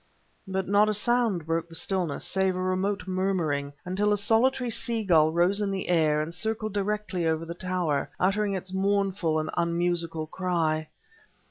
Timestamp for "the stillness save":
1.69-2.55